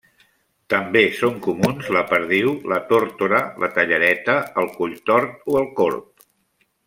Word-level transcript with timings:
També 0.73 1.01
són 1.17 1.35
comuns 1.47 1.91
la 1.97 2.01
perdiu, 2.13 2.49
la 2.73 2.79
tórtora, 2.93 3.41
la 3.65 3.69
tallareta, 3.77 4.39
el 4.63 4.71
colltort 4.79 5.47
o 5.53 5.61
el 5.63 5.69
corb. 5.83 6.27